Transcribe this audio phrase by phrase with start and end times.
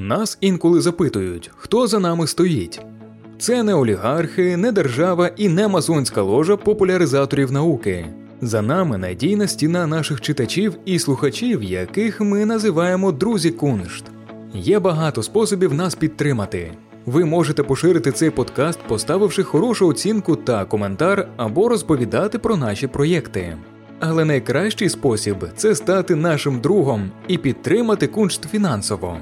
[0.00, 2.80] Нас інколи запитують, хто за нами стоїть.
[3.38, 8.06] Це не олігархи, не держава і не масонська ложа популяризаторів науки.
[8.40, 14.04] За нами надійна стіна наших читачів і слухачів, яких ми називаємо друзі куншт.
[14.54, 16.72] Є багато способів нас підтримати.
[17.06, 23.56] Ви можете поширити цей подкаст, поставивши хорошу оцінку та коментар або розповідати про наші проєкти.
[24.00, 29.18] Але найкращий спосіб це стати нашим другом і підтримати куншт фінансово.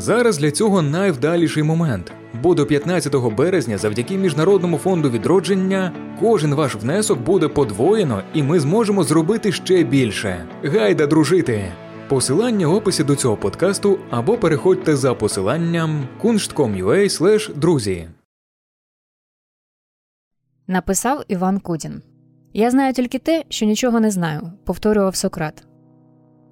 [0.00, 2.12] Зараз для цього найвдаліший момент,
[2.42, 8.60] бо до 15 березня, завдяки Міжнародному фонду відродження, кожен ваш внесок буде подвоєно, і ми
[8.60, 10.46] зможемо зробити ще більше.
[10.64, 11.72] Гайда дружити!
[12.08, 18.08] Посилання в описі до цього подкасту або переходьте за посиланням kunst.com.ua друзі.
[20.66, 22.02] Написав Іван Кудін.
[22.52, 25.67] Я знаю тільки те, що нічого не знаю, повторював Сократ.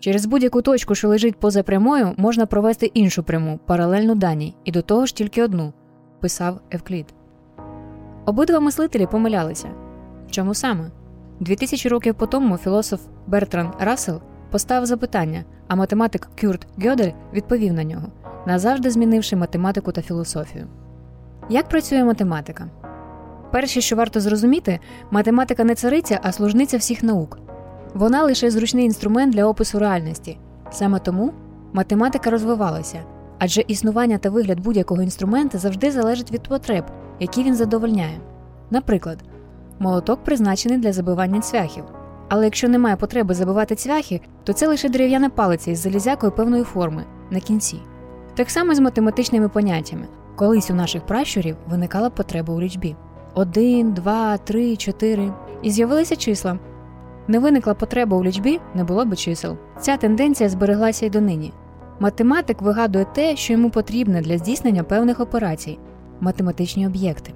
[0.00, 4.82] Через будь-яку точку, що лежить поза прямою, можна провести іншу пряму, паралельну даній, і до
[4.82, 5.72] того ж тільки одну,
[6.20, 7.06] писав Евклід.
[8.26, 9.68] Обидва мислителі помилялися.
[10.30, 10.90] Чому саме?
[11.40, 17.72] Дві тисячі років по тому філософ Бертран Рассел поставив запитання, а математик Кюрт Гьодель відповів
[17.72, 18.06] на нього,
[18.46, 20.66] назавжди змінивши математику та філософію.
[21.50, 22.68] Як працює математика?
[23.52, 27.49] Перше, що варто зрозуміти, математика не цариця, а служниця всіх наук.
[27.94, 30.38] Вона лише зручний інструмент для опису реальності.
[30.70, 31.32] Саме тому
[31.72, 33.04] математика розвивалася,
[33.38, 36.84] адже існування та вигляд будь-якого інструмента завжди залежить від потреб,
[37.20, 38.20] які він задовольняє.
[38.70, 39.18] Наприклад,
[39.78, 41.84] молоток призначений для забивання цвяхів.
[42.28, 47.04] Але якщо немає потреби забивати цвяхи, то це лише дерев'яна палиця із залізякою певної форми
[47.30, 47.80] на кінці.
[48.34, 50.06] Так само з математичними поняттями.
[50.36, 52.96] Колись у наших пращурів виникала потреба у лічбі.
[53.34, 55.32] Один, два, три, чотири.
[55.62, 56.58] І з'явилися числа.
[57.30, 59.56] Не виникла потреба у лічбі, не було би чисел.
[59.80, 61.52] Ця тенденція збереглася й донині.
[62.00, 65.78] Математик вигадує те, що йому потрібне для здійснення певних операцій
[66.20, 67.32] математичні об'єкти.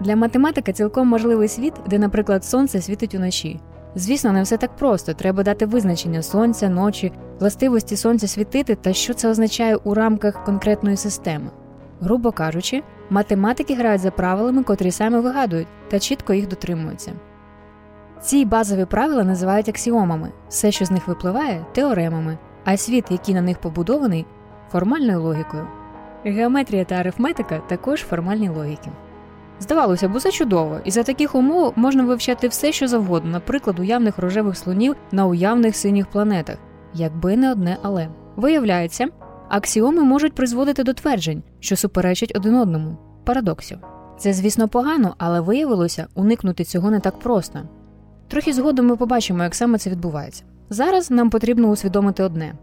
[0.00, 3.60] Для математика цілком можливий світ, де, наприклад, сонце світить уночі.
[3.94, 5.14] Звісно, не все так просто.
[5.14, 10.96] Треба дати визначення сонця, ночі, властивості сонця світити та що це означає у рамках конкретної
[10.96, 11.50] системи.
[12.00, 17.12] Грубо кажучи, математики грають за правилами, котрі саме вигадують, та чітко їх дотримуються.
[18.20, 23.40] Ці базові правила називають аксіомами, все, що з них випливає, теоремами, а світ, який на
[23.40, 24.26] них побудований,
[24.72, 25.66] формальною логікою.
[26.24, 28.90] Геометрія та арифметика також формальні логіки.
[29.60, 34.18] Здавалося б, усе чудово, і за таких умов можна вивчати все, що завгодно, наприклад, уявних
[34.18, 36.56] рожевих слонів на уявних синіх планетах,
[36.94, 38.08] якби не одне але.
[38.36, 39.06] Виявляється,
[39.48, 43.78] аксіоми можуть призводити до тверджень, що суперечать один одному парадоксів.
[44.18, 47.60] Це, звісно, погано, але виявилося, уникнути цього не так просто.
[48.30, 50.42] Трохи згодом ми побачимо, як саме це відбувається.
[50.70, 52.54] Зараз нам потрібно усвідомити одне: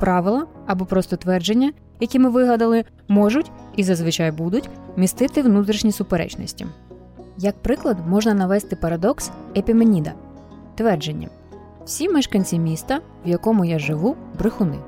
[0.00, 6.66] правила або просто твердження, які ми вигадали, можуть і зазвичай будуть містити внутрішні суперечності.
[7.38, 10.12] Як приклад, можна навести парадокс Епіменіда
[10.74, 11.28] твердження:
[11.84, 14.78] всі мешканці міста, в якому я живу, брехуни.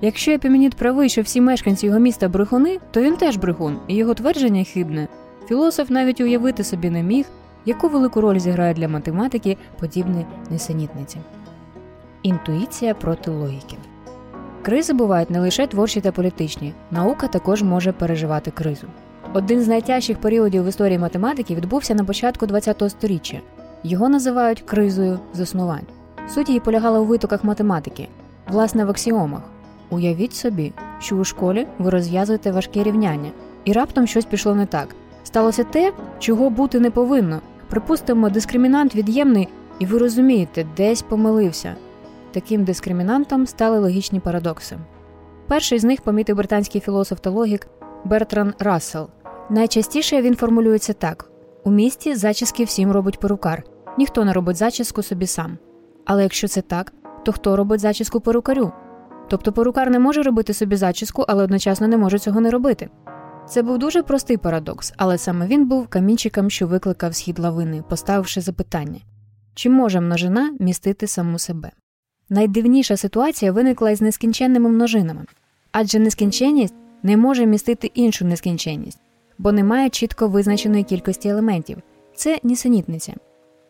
[0.00, 4.14] Якщо Епіменід правий, що всі мешканці його міста брехуни, то він теж брехун, і його
[4.14, 5.08] твердження хибне.
[5.48, 7.26] Філософ навіть уявити собі не міг,
[7.64, 11.18] яку велику роль зіграє для математики подібні несенітниці.
[12.22, 13.76] Інтуїція проти логіки.
[14.62, 18.86] Кризи бувають не лише творчі та політичні, наука також може переживати кризу.
[19.32, 23.38] Один з найтяжчих періодів в історії математики відбувся на початку ХХ століття.
[23.82, 25.86] Його називають кризою заснувань.
[26.28, 28.08] Суть її полягала у витоках математики,
[28.48, 29.42] власне, в аксіомах.
[29.90, 33.30] Уявіть собі, що у школі ви розв'язуєте важке рівняння,
[33.64, 34.88] і раптом щось пішло не так.
[35.28, 37.40] Сталося те, чого бути не повинно.
[37.70, 41.74] Припустимо, дискримінант від'ємний, і ви розумієте, десь помилився.
[42.32, 44.78] Таким дискримінантом стали логічні парадокси.
[45.48, 47.66] Перший з них помітив британський філософ та логік
[48.04, 49.08] Бертран Рассел.
[49.50, 51.30] Найчастіше він формулюється так:
[51.64, 53.62] у місті зачіски всім робить перукар,
[53.98, 55.58] ніхто не робить зачіску собі сам.
[56.04, 56.92] Але якщо це так,
[57.24, 58.72] то хто робить зачіску перукарю?
[59.28, 62.88] Тобто перукар не може робити собі зачіску, але одночасно не може цього не робити.
[63.50, 68.40] Це був дуже простий парадокс, але саме він був камінчиком, що викликав схід лавини, поставивши
[68.40, 69.00] запитання
[69.58, 71.70] чи може множина містити саму себе?
[72.28, 75.24] Найдивніша ситуація виникла із нескінченними множинами,
[75.72, 79.00] адже нескінченність не може містити іншу нескінченність,
[79.38, 81.78] бо немає чітко визначеної кількості елементів
[82.14, 83.14] це нісенітниця.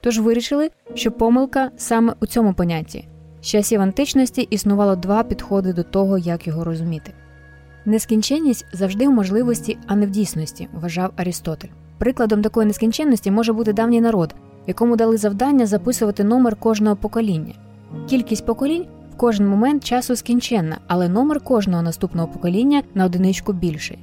[0.00, 3.08] Тож вирішили, що помилка саме у цьому понятті.
[3.42, 7.12] З часів античності існувало два підходи до того, як його розуміти.
[7.90, 11.68] Нескінченність завжди в можливості, а не в дійсності, вважав Арістотель.
[11.98, 14.34] Прикладом такої нескінченності може бути давній народ,
[14.66, 17.54] якому дали завдання записувати номер кожного покоління.
[18.08, 23.98] Кількість поколінь в Кожен момент часу скінченна, але номер кожного наступного покоління на одиничку більший.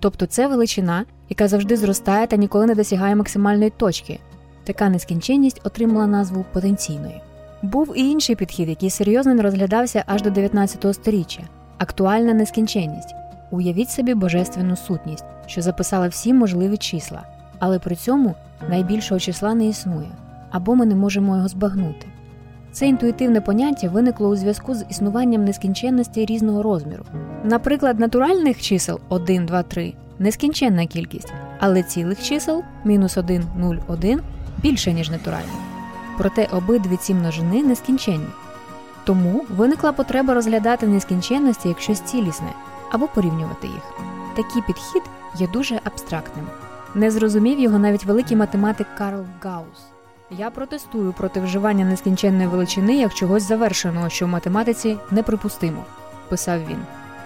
[0.00, 4.18] Тобто це величина, яка завжди зростає та ніколи не досягає максимальної точки.
[4.64, 7.20] Така нескінченність отримала назву потенційної.
[7.62, 11.42] Був і інший підхід, який серйозно не розглядався аж до 19 століття
[11.78, 13.14] актуальна нескінченність.
[13.50, 17.22] Уявіть собі божественну сутність, що записала всі можливі числа,
[17.58, 18.34] але при цьому
[18.68, 20.08] найбільшого числа не існує,
[20.50, 22.06] або ми не можемо його збагнути.
[22.72, 27.04] Це інтуїтивне поняття виникло у зв'язку з існуванням нескінченності різного розміру.
[27.44, 34.20] Наприклад, натуральних чисел 1, 2, 3 нескінченна кількість, але цілих чисел мінус 1, 0, 1
[34.62, 35.48] більше, ніж натуральні.
[36.18, 38.26] Проте обидві ці множини нескінченні.
[39.08, 42.52] Тому виникла потреба розглядати нескінченності як щось цілісне
[42.90, 43.82] або порівнювати їх.
[44.36, 45.02] Такий підхід
[45.38, 46.46] є дуже абстрактним.
[46.94, 49.78] Не зрозумів його навіть великий математик Карл Гаус.
[50.30, 55.84] Я протестую проти вживання нескінченної величини як чогось завершеного, що в математиці неприпустимо,
[56.28, 56.78] писав він.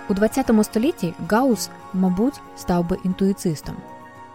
[0.08, 3.75] У ХХ столітті Гаус, мабуть, став би інтуїцистом.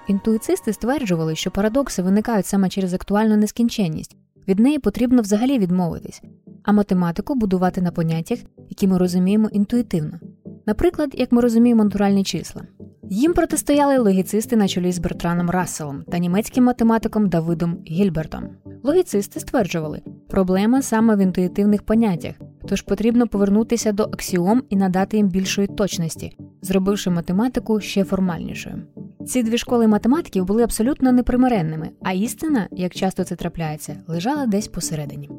[0.07, 4.15] Інтуїцисти стверджували, що парадокси виникають саме через актуальну нескінченність,
[4.47, 6.21] від неї потрібно взагалі відмовитись,
[6.67, 10.19] а математику будувати на поняттях, які ми розуміємо інтуїтивно,
[10.65, 12.61] наприклад, як ми розуміємо натуральні числа.
[13.09, 18.43] Їм протистояли логіцисти на чолі з Бертраном Расселом та німецьким математиком Давидом Гільбертом.
[18.83, 22.35] Логіцисти стверджували, проблема саме в інтуїтивних поняттях,
[22.69, 28.81] тож потрібно повернутися до аксіом і надати їм більшої точності, зробивши математику ще формальнішою.
[29.27, 34.67] Ці дві школи математиків були абсолютно непримиренними, а істина, як часто це трапляється, лежала десь
[34.67, 35.29] посередині.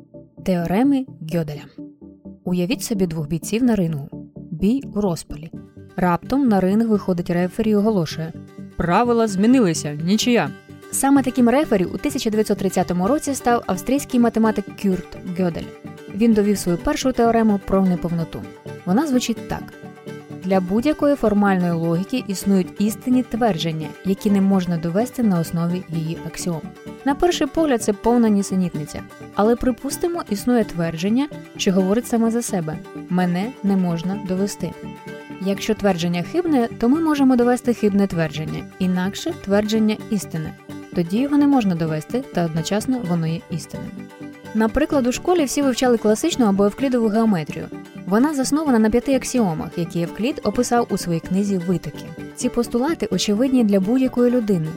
[0.48, 1.62] Теореми Гьоделя
[2.44, 4.08] Уявіть собі двох бійців на рингу.
[4.50, 5.50] Бій у розпалі.
[5.96, 8.32] Раптом на ринг виходить рефері і оголошує
[8.76, 10.50] Правила змінилися, нічия.
[10.90, 15.68] Саме таким рефері у 1930 році став австрійський математик Кюрт Гьодель.
[16.14, 18.42] Він довів свою першу теорему про неповноту.
[18.84, 19.62] Вона звучить так:
[20.48, 26.60] для будь-якої формальної логіки існують істинні твердження, які не можна довести на основі її аксіом.
[27.04, 29.02] На перший погляд, це повна нісенітниця,
[29.34, 32.78] але припустимо, існує твердження, що говорить саме за себе:
[33.08, 34.70] мене не можна довести.
[35.40, 40.52] Якщо твердження хибне, то ми можемо довести хибне твердження, інакше твердження істини.
[40.94, 43.90] Тоді його не можна довести, та одночасно воно є істинним.
[44.54, 47.66] Наприклад, у школі всі вивчали класичну або евклідову геометрію.
[48.08, 52.04] Вона заснована на п'яти аксіомах, які Евклід описав у своїй книзі Витоки.
[52.36, 54.68] Ці постулати очевидні для будь-якої людини.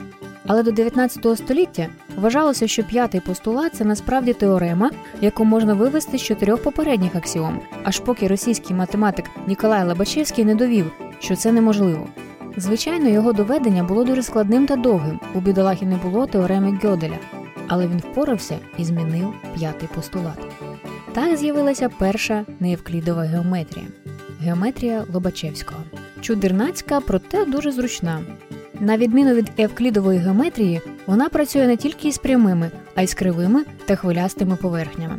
[0.48, 1.88] Але до 19 століття
[2.18, 4.92] вважалося, що п'ятий постулат це насправді теорема,
[5.22, 10.92] яку можна вивести з чотирьох попередніх аксіом, аж поки російський математик Ніколай Лабачевський не довів,
[11.20, 12.08] що це неможливо.
[12.58, 15.20] Звичайно, його доведення було дуже складним та довгим.
[15.34, 17.18] У бідолахі не було теореми Гьоделя,
[17.68, 20.51] але він впорався і змінив п'ятий постулат.
[21.14, 23.86] Так з'явилася перша неевклідова геометрія
[24.42, 25.84] геометрія Лобачевського.
[26.22, 28.22] Чудернацька, проте дуже зручна.
[28.80, 33.64] На відміну від евклідової геометрії, вона працює не тільки із прямими, а й з кривими
[33.86, 35.18] та хвилястими поверхнями.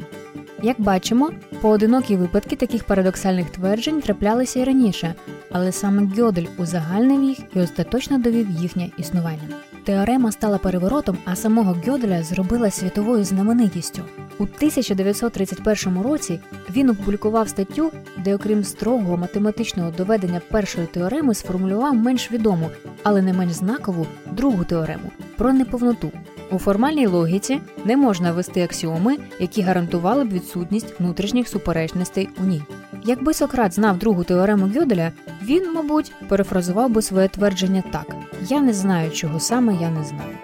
[0.63, 1.31] Як бачимо,
[1.61, 5.15] поодинокі випадки таких парадоксальних тверджень траплялися й раніше,
[5.51, 9.49] але саме Гьодель узагальнив їх і остаточно довів їхнє існування.
[9.85, 14.03] Теорема стала переворотом, а самого Гьоделя зробила світовою знаменитістю.
[14.39, 16.41] У 1931 році
[16.71, 22.71] він опублікував статтю, де, окрім строгого математичного доведення першої теореми, сформулював менш відому,
[23.03, 26.11] але не менш знакову другу теорему про неповноту.
[26.51, 32.63] У формальній логіці не можна ввести аксіоми, які гарантували б відсутність внутрішніх суперечностей у ній.
[33.05, 38.17] Якби Сократ знав другу теорему Гьоделя, він, мабуть, перефразував би своє твердження так:
[38.49, 40.39] Я не знаю, чого саме я не знаю.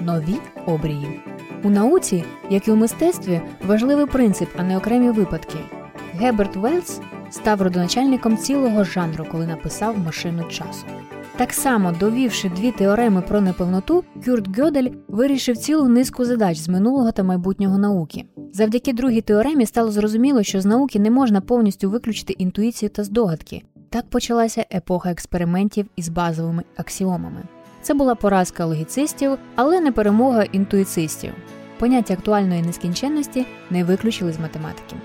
[0.00, 1.20] Нові обрії.
[1.62, 5.58] У науці, як і у мистецтві, важливий принцип, а не окремі випадки.
[6.14, 10.86] Геберт Велс став родоначальником цілого жанру, коли написав машину часу.
[11.36, 17.12] Так само, довівши дві теореми про неповноту, Кюрт Гьодель вирішив цілу низку задач з минулого
[17.12, 18.24] та майбутнього науки.
[18.52, 23.62] Завдяки другій теоремі стало зрозуміло, що з науки не можна повністю виключити інтуїцію та здогадки.
[23.90, 27.42] Так почалася епоха експериментів із базовими аксіомами.
[27.82, 31.32] Це була поразка логіцистів, але не перемога інтуїцистів.
[31.78, 34.96] Поняття актуальної нескінченності не виключили з математики.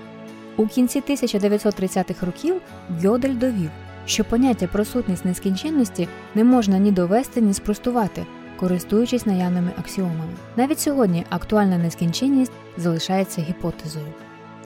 [0.56, 2.60] У кінці 1930-х років
[3.04, 3.70] Гьодель довів,
[4.06, 10.32] що поняття про сутність нескінченності не можна ні довести, ні спростувати, користуючись наявними аксіомами.
[10.56, 14.06] Навіть сьогодні актуальна нескінченність залишається гіпотезою.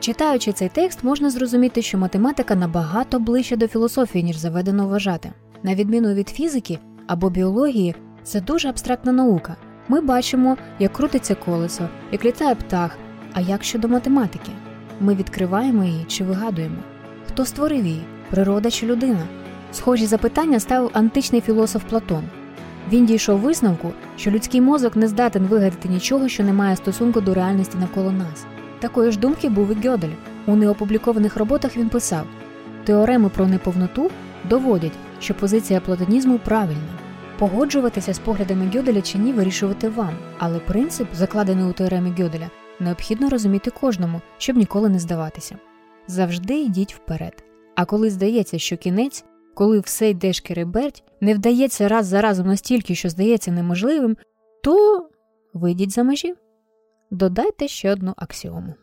[0.01, 5.33] Читаючи цей текст, можна зрозуміти, що математика набагато ближче до філософії, ніж заведено вважати.
[5.63, 9.57] На відміну від фізики або біології, це дуже абстрактна наука.
[9.89, 12.99] Ми бачимо, як крутиться колесо, як літає птах.
[13.33, 14.51] А як щодо математики?
[15.01, 16.77] Ми відкриваємо її чи вигадуємо?
[17.29, 18.03] Хто створив її?
[18.31, 19.27] Природа чи людина?
[19.73, 22.25] Схожі запитання ставив античний філософ Платон.
[22.93, 27.35] Він дійшов висновку, що людський мозок не здатен вигадати нічого, що не має стосунку до
[27.35, 28.47] реальності навколо нас.
[28.81, 30.13] Такої ж думки був і Гьодель.
[30.47, 32.27] У неопублікованих роботах він писав:
[32.85, 34.11] теореми про неповноту
[34.49, 36.99] доводять, що позиція платонізму правильна.
[37.39, 43.29] Погоджуватися з поглядами Гьоделя чи ні вирішувати вам, але принцип, закладений у теоремі Гьоделя, необхідно
[43.29, 45.57] розуміти кожному, щоб ніколи не здаватися.
[46.07, 47.45] Завжди йдіть вперед.
[47.75, 49.25] А коли здається, що кінець,
[49.59, 54.17] коли все йде шкереберть, не вдається раз за разом настільки, що здається неможливим,
[54.63, 55.09] то
[55.55, 56.35] вийдіть за межі.
[57.11, 58.75] Додайте ще одну аксіому.